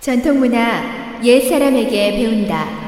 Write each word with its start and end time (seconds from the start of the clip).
전통문화 0.00 1.20
옛 1.22 1.46
사람에게 1.46 2.12
배운다. 2.16 2.80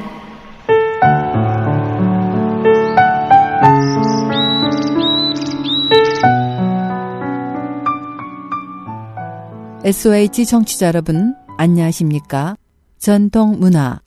SOH 9.83 10.45
청취자 10.45 10.87
여러분, 10.87 11.35
안녕하십니까? 11.57 12.55
전통문화 12.97 14.01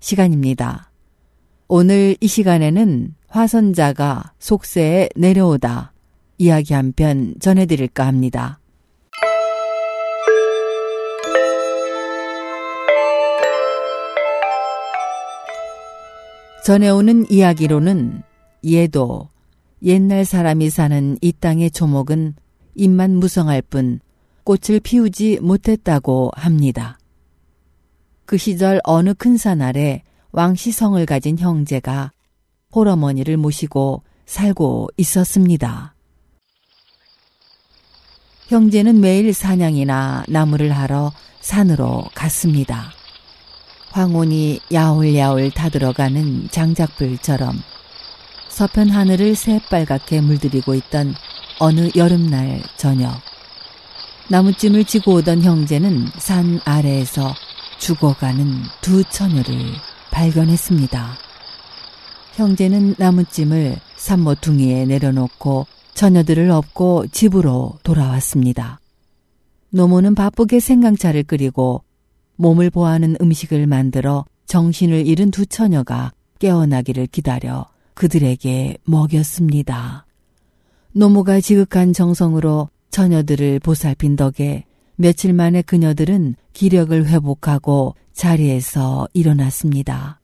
시간입니다. 0.00 0.90
오늘 1.66 2.16
이 2.20 2.26
시간에는 2.28 3.14
화선자가 3.28 4.32
속세에 4.38 5.10
내려오다 5.16 5.92
이야기 6.38 6.72
한 6.72 6.92
편 6.92 7.34
전해드릴까 7.40 8.06
합니다. 8.06 8.57
전해오는 16.68 17.30
이야기로는 17.30 18.22
얘도 18.70 19.30
옛날 19.84 20.26
사람이 20.26 20.68
사는 20.68 21.16
이 21.22 21.32
땅의 21.32 21.70
초목은 21.70 22.34
입만 22.74 23.12
무성할 23.12 23.62
뿐 23.62 24.00
꽃을 24.44 24.80
피우지 24.80 25.38
못했다고 25.40 26.30
합니다. 26.34 26.98
그 28.26 28.36
시절 28.36 28.82
어느 28.84 29.14
큰 29.14 29.38
산 29.38 29.62
아래 29.62 30.02
왕시성을 30.32 31.06
가진 31.06 31.38
형제가 31.38 32.12
홀어머니를 32.74 33.38
모시고 33.38 34.02
살고 34.26 34.90
있었습니다. 34.98 35.94
형제는 38.48 39.00
매일 39.00 39.32
사냥이나 39.32 40.24
나무를 40.28 40.72
하러 40.72 41.12
산으로 41.40 42.04
갔습니다. 42.14 42.97
황혼이 43.90 44.60
야울야울 44.72 45.50
타들어가는 45.50 46.48
장작불처럼 46.50 47.60
서편 48.48 48.90
하늘을 48.90 49.34
새빨갛게 49.34 50.20
물들이고 50.20 50.74
있던 50.74 51.14
어느 51.58 51.90
여름날 51.96 52.62
저녁. 52.76 53.20
나무찜을 54.28 54.84
지고 54.84 55.14
오던 55.14 55.42
형제는 55.42 56.06
산 56.18 56.60
아래에서 56.64 57.34
죽어가는 57.78 58.62
두 58.80 59.04
처녀를 59.04 59.72
발견했습니다. 60.10 61.16
형제는 62.34 62.94
나무찜을 62.98 63.76
산모퉁이에 63.96 64.86
내려놓고 64.86 65.66
처녀들을 65.94 66.50
업고 66.50 67.06
집으로 67.10 67.78
돌아왔습니다. 67.82 68.80
노모는 69.70 70.14
바쁘게 70.14 70.60
생강차를 70.60 71.24
끓이고 71.24 71.82
몸을 72.38 72.70
보하는 72.70 73.16
음식을 73.20 73.66
만들어 73.66 74.24
정신을 74.46 75.06
잃은 75.06 75.30
두 75.30 75.44
처녀가 75.44 76.12
깨어나기를 76.38 77.08
기다려 77.08 77.66
그들에게 77.94 78.78
먹였습니다. 78.84 80.06
노모가 80.92 81.40
지극한 81.40 81.92
정성으로 81.92 82.70
처녀들을 82.90 83.58
보살핀 83.60 84.16
덕에 84.16 84.64
며칠 84.96 85.32
만에 85.32 85.62
그녀들은 85.62 86.36
기력을 86.52 87.06
회복하고 87.06 87.94
자리에서 88.12 89.08
일어났습니다. 89.12 90.20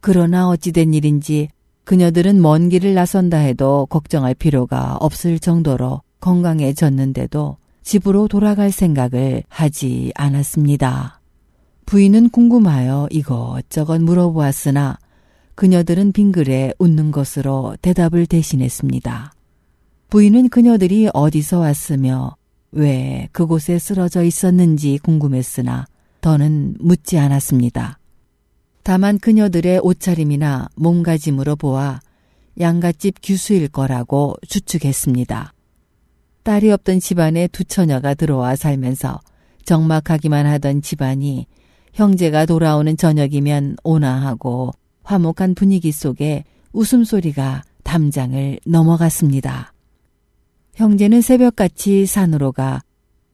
그러나 0.00 0.48
어찌된 0.48 0.94
일인지 0.94 1.48
그녀들은 1.84 2.40
먼 2.40 2.68
길을 2.68 2.94
나선다 2.94 3.38
해도 3.38 3.86
걱정할 3.86 4.34
필요가 4.34 4.96
없을 4.96 5.38
정도로 5.38 6.02
건강해졌는데도 6.20 7.58
집으로 7.82 8.26
돌아갈 8.26 8.72
생각을 8.72 9.44
하지 9.48 10.10
않았습니다. 10.16 11.15
부인은 11.86 12.30
궁금하여 12.30 13.06
이것저것 13.12 14.00
물어보았으나 14.00 14.98
그녀들은 15.54 16.10
빙글에 16.10 16.74
웃는 16.80 17.12
것으로 17.12 17.76
대답을 17.80 18.26
대신했습니다. 18.26 19.32
부인은 20.10 20.48
그녀들이 20.48 21.08
어디서 21.14 21.60
왔으며 21.60 22.36
왜 22.72 23.28
그곳에 23.30 23.78
쓰러져 23.78 24.24
있었는지 24.24 24.98
궁금했으나 25.00 25.86
더는 26.20 26.74
묻지 26.80 27.18
않았습니다. 27.18 28.00
다만 28.82 29.20
그녀들의 29.20 29.78
옷차림이나 29.78 30.68
몸가짐으로 30.74 31.54
보아 31.54 32.00
양갓집 32.58 33.18
규수일 33.22 33.68
거라고 33.68 34.34
추측했습니다. 34.48 35.52
딸이 36.42 36.72
없던 36.72 36.98
집안에 36.98 37.46
두 37.46 37.62
처녀가 37.62 38.14
들어와 38.14 38.56
살면서 38.56 39.20
적막하기만 39.64 40.46
하던 40.46 40.82
집안이 40.82 41.46
형제가 41.96 42.44
돌아오는 42.44 42.94
저녁이면 42.94 43.76
온화하고 43.82 44.72
화목한 45.02 45.54
분위기 45.54 45.92
속에 45.92 46.44
웃음소리가 46.74 47.64
담장을 47.84 48.60
넘어갔습니다. 48.66 49.72
형제는 50.74 51.22
새벽같이 51.22 52.04
산으로 52.04 52.52
가 52.52 52.82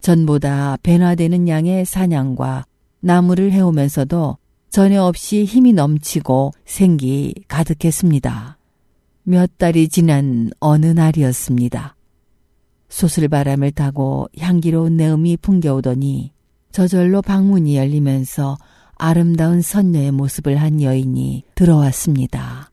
전보다 0.00 0.78
변화되는 0.84 1.48
양의 1.48 1.84
사냥과 1.84 2.64
나무를 3.00 3.50
해오면서도 3.50 4.38
전혀 4.70 5.02
없이 5.02 5.44
힘이 5.44 5.72
넘치고 5.72 6.52
생기 6.64 7.34
가득했습니다. 7.48 8.58
몇 9.24 9.58
달이 9.58 9.88
지난 9.88 10.50
어느 10.60 10.86
날이었습니다. 10.86 11.96
소슬바람을 12.88 13.72
타고 13.72 14.28
향기로운 14.38 14.96
내음이 14.96 15.36
풍겨오더니 15.38 16.30
저절로 16.72 17.22
방문이 17.22 17.76
열리면서 17.76 18.56
아름다운 18.96 19.60
선녀의 19.60 20.10
모습을 20.12 20.56
한 20.56 20.82
여인이 20.82 21.44
들어왔습니다. 21.54 22.70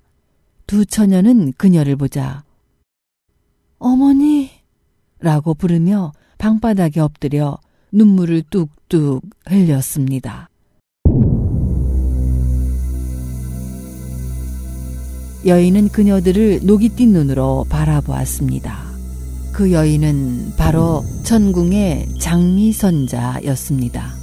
두 0.66 0.86
처녀는 0.86 1.54
그녀를 1.54 1.96
보자 1.96 2.44
어머니 3.78 4.52
라고 5.20 5.54
부르며 5.54 6.12
방바닥에 6.38 7.00
엎드려 7.00 7.58
눈물을 7.92 8.44
뚝뚝 8.50 9.24
흘렸습니다. 9.48 10.50
여인은 15.46 15.90
그녀들을 15.90 16.62
녹이 16.64 16.90
띈 16.90 17.14
눈으로 17.14 17.66
바라보았습니다. 17.70 18.89
그 19.60 19.74
여인은 19.74 20.54
바로 20.56 21.04
천궁의 21.24 22.20
장미선자였습니다. 22.20 24.14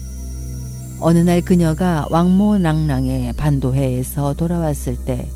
어느 0.98 1.18
날 1.18 1.42
그녀가 1.42 2.06
왕모낭랑의 2.10 3.34
반도회에서 3.34 4.32
돌아왔을 4.34 4.96
때 5.04 5.28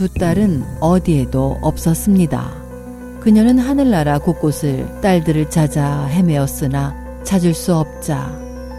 두 0.00 0.08
딸은 0.08 0.64
어디에도 0.80 1.58
없었습니다. 1.60 3.20
그녀는 3.20 3.58
하늘나라 3.58 4.18
곳곳을 4.18 5.00
딸들을 5.02 5.50
찾아 5.50 6.06
헤매었으나 6.06 7.22
찾을 7.24 7.52
수 7.52 7.74
없자 7.74 8.28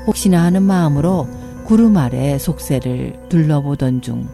혹시나 0.08 0.44
하는 0.44 0.64
마음으로 0.64 1.28
구름 1.66 1.98
아래 1.98 2.40
속세를 2.40 3.28
둘러보던 3.30 4.02
중 4.02 4.28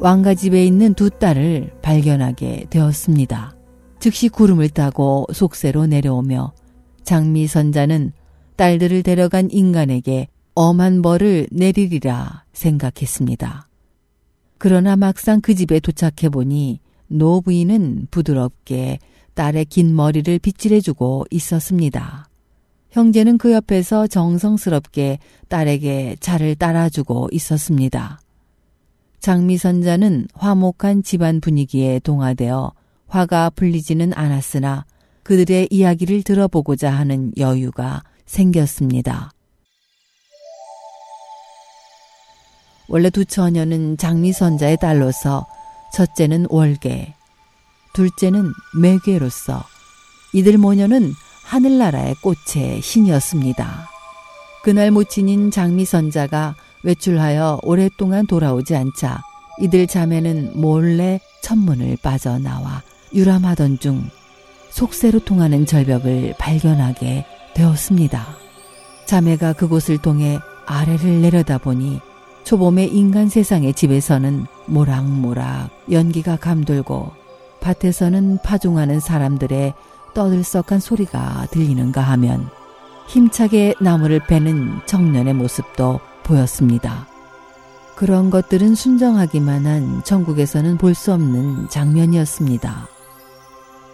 왕가 0.00 0.34
집에 0.34 0.64
있는 0.64 0.94
두 0.94 1.10
딸을 1.10 1.74
발견하게 1.80 2.66
되었습니다. 2.70 3.55
즉시 3.98 4.28
구름을 4.28 4.68
타고 4.70 5.26
속세로 5.32 5.86
내려오며 5.86 6.52
장미 7.02 7.46
선자는 7.46 8.12
딸들을 8.56 9.02
데려간 9.02 9.50
인간에게 9.50 10.28
엄한 10.54 11.02
벌을 11.02 11.46
내리리라 11.50 12.44
생각했습니다. 12.52 13.68
그러나 14.58 14.96
막상 14.96 15.40
그 15.40 15.54
집에 15.54 15.80
도착해 15.80 16.30
보니 16.30 16.80
노 17.08 17.40
부인은 17.40 18.08
부드럽게 18.10 18.98
딸의 19.34 19.66
긴 19.66 19.94
머리를 19.94 20.38
빗질해주고 20.38 21.26
있었습니다. 21.30 22.28
형제는 22.90 23.36
그 23.36 23.52
옆에서 23.52 24.06
정성스럽게 24.06 25.18
딸에게 25.48 26.16
차를 26.20 26.54
따라주고 26.54 27.28
있었습니다. 27.32 28.18
장미선자는 29.20 30.28
화목한 30.34 31.02
집안 31.02 31.40
분위기에 31.40 31.98
동화되어 31.98 32.72
화가 33.08 33.50
풀리지는 33.50 34.12
않았으나 34.14 34.84
그들의 35.22 35.68
이야기를 35.70 36.22
들어보고자 36.22 36.90
하는 36.90 37.32
여유가 37.36 38.02
생겼습니다. 38.26 39.30
원래 42.88 43.10
두 43.10 43.24
처녀는 43.24 43.96
장미선자의 43.96 44.76
딸로서 44.80 45.46
첫째는 45.92 46.46
월계, 46.50 47.14
둘째는 47.94 48.52
매괴로서 48.80 49.64
이들 50.32 50.58
모녀는 50.58 51.12
하늘나라의 51.44 52.14
꽃의 52.22 52.82
신이었습니다. 52.82 53.88
그날 54.62 54.90
모친인 54.90 55.50
장미선자가 55.50 56.56
외출하여 56.84 57.60
오랫동안 57.62 58.26
돌아오지 58.26 58.76
않자 58.76 59.22
이들 59.60 59.86
자매는 59.86 60.60
몰래 60.60 61.20
천문을 61.42 61.96
빠져나와 62.02 62.82
유람하던 63.14 63.78
중 63.78 64.08
속세로 64.70 65.20
통하는 65.20 65.64
절벽을 65.66 66.34
발견하게 66.38 67.24
되었습니다. 67.54 68.26
자매가 69.06 69.54
그곳을 69.54 69.98
통해 69.98 70.38
아래를 70.66 71.22
내려다보니 71.22 72.00
초봄의 72.44 72.94
인간 72.94 73.28
세상의 73.28 73.74
집에서는 73.74 74.46
모락모락 74.66 75.70
연기가 75.90 76.36
감돌고 76.36 77.10
밭에서는 77.60 78.38
파종하는 78.44 79.00
사람들의 79.00 79.74
떠들썩한 80.14 80.80
소리가 80.80 81.46
들리는가 81.50 82.00
하면 82.00 82.48
힘차게 83.08 83.74
나무를 83.80 84.20
베는 84.20 84.80
청년의 84.86 85.34
모습도 85.34 86.00
보였습니다. 86.22 87.06
그런 87.94 88.30
것들은 88.30 88.74
순정하기만 88.74 89.66
한 89.66 90.04
전국에서는 90.04 90.76
볼 90.76 90.94
수 90.94 91.12
없는 91.12 91.68
장면이었습니다. 91.68 92.88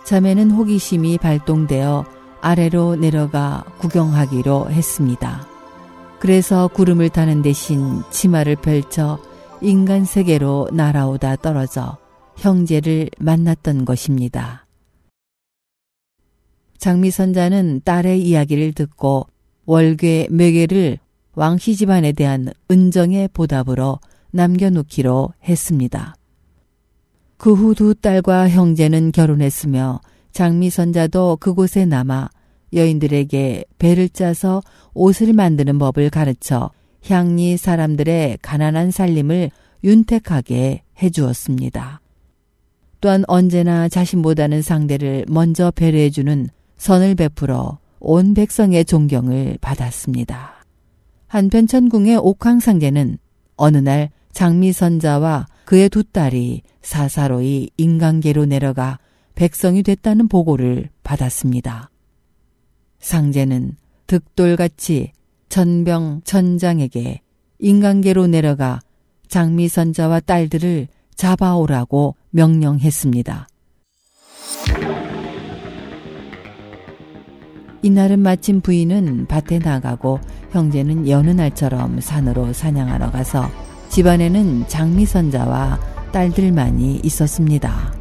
자매는 0.04 0.50
호기심이 0.50 1.18
발동되어 1.18 2.04
아래로 2.40 2.96
내려가 2.96 3.64
구경하기로 3.78 4.70
했습니다. 4.70 5.46
그래서 6.18 6.68
구름을 6.68 7.08
타는 7.08 7.42
대신 7.42 8.02
치마를 8.10 8.56
펼쳐 8.56 9.18
인간 9.60 10.04
세계로 10.04 10.68
날아오다 10.72 11.36
떨어져 11.36 11.98
형제를 12.36 13.10
만났던 13.18 13.84
것입니다. 13.84 14.66
장미선자는 16.78 17.82
딸의 17.84 18.22
이야기를 18.22 18.72
듣고 18.72 19.28
월괴 19.66 20.26
매개를 20.30 20.98
왕씨 21.34 21.76
집안에 21.76 22.12
대한 22.12 22.48
은정의 22.70 23.28
보답으로 23.32 24.00
남겨놓기로 24.32 25.32
했습니다. 25.44 26.16
그 27.42 27.56
후 27.56 27.74
두 27.74 27.92
딸과 27.92 28.50
형제는 28.50 29.10
결혼했으며 29.10 30.00
장미선자도 30.30 31.38
그곳에 31.40 31.84
남아 31.84 32.30
여인들에게 32.72 33.64
배를 33.80 34.08
짜서 34.10 34.62
옷을 34.94 35.32
만드는 35.32 35.76
법을 35.76 36.10
가르쳐 36.10 36.70
향리 37.04 37.56
사람들의 37.56 38.38
가난한 38.42 38.92
살림을 38.92 39.50
윤택하게 39.82 40.84
해주었습니다. 41.02 42.00
또한 43.00 43.24
언제나 43.26 43.88
자신보다는 43.88 44.62
상대를 44.62 45.24
먼저 45.28 45.72
배려해주는 45.72 46.46
선을 46.76 47.16
베풀어 47.16 47.80
온 47.98 48.34
백성의 48.34 48.84
존경을 48.84 49.58
받았습니다. 49.60 50.64
한편 51.26 51.66
천궁의 51.66 52.18
옥황상제는 52.18 53.18
어느 53.56 53.78
날 53.78 54.10
장미선자와 54.30 55.46
그의 55.64 55.88
두 55.88 56.04
딸이 56.04 56.62
사사로이 56.82 57.70
인간계로 57.76 58.46
내려가 58.46 58.98
백성이 59.34 59.82
됐다는 59.82 60.28
보고를 60.28 60.90
받았습니다. 61.02 61.90
상제는 62.98 63.76
득돌같이 64.06 65.12
천병 65.48 66.22
천장에게 66.24 67.20
인간계로 67.58 68.26
내려가 68.26 68.80
장미선자와 69.28 70.20
딸들을 70.20 70.88
잡아오라고 71.14 72.16
명령했습니다. 72.30 73.48
이날은 77.82 78.20
마침 78.20 78.60
부인은 78.60 79.26
밭에 79.26 79.58
나가고 79.58 80.20
형제는 80.50 81.08
여느 81.08 81.30
날처럼 81.30 82.00
산으로 82.00 82.52
사냥하러 82.52 83.10
가서 83.10 83.48
집안에는 83.92 84.68
장미선자와 84.68 85.78
딸들만이 86.12 87.02
있었습니다. 87.04 87.92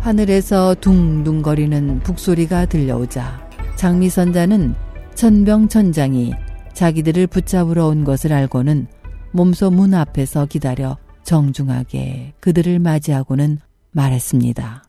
하늘에서 0.00 0.74
둥둥거리는 0.74 2.00
북소리가 2.00 2.66
들려오자 2.66 3.48
장미선자는 3.76 4.74
천병천장이 5.14 6.34
자기들을 6.74 7.26
붙잡으러 7.28 7.86
온 7.86 8.04
것을 8.04 8.34
알고는 8.34 8.86
몸소 9.32 9.70
문 9.70 9.94
앞에서 9.94 10.44
기다려 10.44 10.98
정중하게 11.22 12.34
그들을 12.40 12.78
맞이하고는 12.78 13.60
말했습니다. 13.92 14.84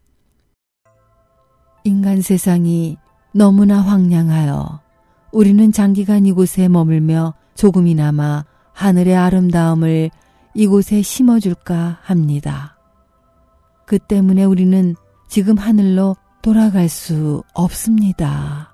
인간 1.86 2.22
세상이 2.22 2.98
너무나 3.34 3.80
황량하여 3.80 4.82
우리는 5.32 5.72
장기간 5.72 6.26
이곳에 6.26 6.68
머물며 6.68 7.36
조금이나마 7.56 8.44
하늘의 8.74 9.16
아름다움을 9.16 10.12
이곳에 10.54 11.02
심어줄까 11.02 12.00
합니다. 12.02 12.78
그 13.86 14.00
때문에 14.00 14.44
우리는 14.44 14.96
지금 15.28 15.58
하늘로 15.58 16.16
돌아갈 16.42 16.90
수 16.90 17.44
없습니다. 17.54 18.74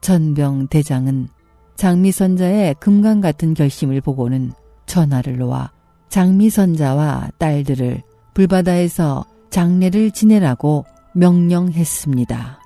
전병 0.00 0.68
대장은 0.68 1.28
장미선자의 1.76 2.76
금강 2.80 3.20
같은 3.20 3.54
결심을 3.54 4.00
보고는 4.00 4.52
전화를 4.86 5.36
놓아 5.38 5.70
장미선자와 6.08 7.30
딸들을 7.38 8.02
불바다에서 8.34 9.24
장례를 9.50 10.10
지내라고 10.10 10.84
명령했습니다. 11.14 12.60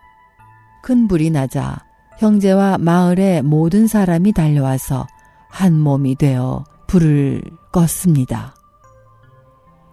큰 0.83 1.09
불이 1.09 1.31
나자 1.31 1.79
형제와 2.19 2.79
마을의 2.79 3.43
모든 3.43 3.87
사람이 3.87 4.33
달려와서 4.33 5.07
한 5.51 5.79
몸이 5.79 6.15
되어 6.15 6.65
불을 6.87 7.43
껐습니다. 7.73 8.53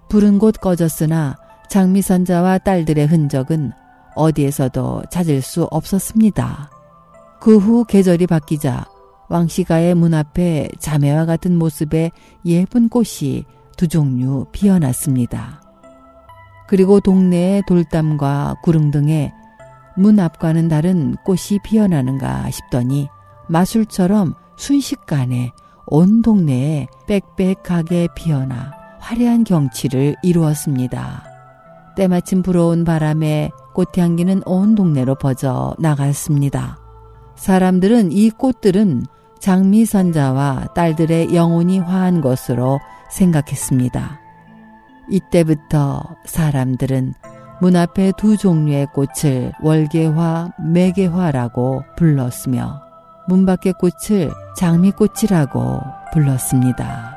불은 0.10 0.40
곧 0.40 0.56
꺼졌으나 0.62 1.36
장미선자와 1.70 2.60
딸들의 2.60 3.08
흔적은 3.08 3.72
어디에서도 4.16 5.04
찾을 5.12 5.42
수 5.42 5.66
없었습니다. 5.66 6.72
그 7.42 7.58
후 7.58 7.84
계절이 7.86 8.28
바뀌자 8.28 8.86
왕시가의 9.30 9.96
문 9.96 10.14
앞에 10.14 10.70
자매와 10.80 11.26
같은 11.26 11.58
모습의 11.58 12.12
예쁜 12.46 12.88
꽃이 12.90 13.44
두 13.76 13.88
종류 13.88 14.46
피어났습니다. 14.52 15.62
그리고 16.68 17.00
동네의 17.00 17.64
돌담과 17.68 18.56
구릉 18.64 18.92
등의 18.92 19.34
문 19.98 20.20
앞과는 20.20 20.68
다른 20.70 21.16
꽃이 21.26 21.60
피어나는가 21.64 22.50
싶더니 22.50 23.08
마술처럼 23.50 24.34
순식간에 24.58 25.54
온 25.86 26.22
동네에 26.22 26.88
빽빽하게 27.08 28.10
피어나 28.16 28.74
화려한 29.00 29.46
경치를 29.46 30.16
이루었습니다. 30.22 31.24
때마침 31.96 32.42
불어온 32.42 32.84
바람에 32.84 33.52
꽃향기는 33.74 34.44
온 34.46 34.76
동네로 34.76 35.16
퍼져 35.16 35.76
나갔습니다. 35.80 36.78
사람들은 37.36 38.12
이 38.12 38.30
꽃들은 38.32 39.04
장미 39.40 39.86
선자와 39.86 40.70
딸들의 40.76 41.34
영혼이 41.34 41.80
화한 41.80 42.22
것으로 42.22 42.80
생각했습니다. 43.10 44.20
이때부터 45.10 46.04
사람들은 46.26 47.14
문 47.62 47.76
앞에 47.76 48.12
두 48.18 48.36
종류의 48.36 48.88
꽃을 48.94 49.54
월계화, 49.62 50.52
매개화라고 50.74 51.84
불렀으며 51.96 52.87
문 53.28 53.46
밖의 53.46 53.74
꽃을 53.74 54.32
장미꽃이라고 54.56 55.82
불렀습니다. 56.14 57.17